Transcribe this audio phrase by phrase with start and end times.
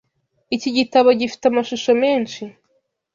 [0.55, 2.41] Iki gitabo gifite amashusho menshi.